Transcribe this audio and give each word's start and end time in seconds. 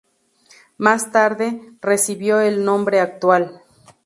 Más 0.79 1.11
tarde, 1.11 1.61
recibió 1.79 2.41
el 2.41 2.65
nombre 2.65 3.01
actual. 3.01 3.61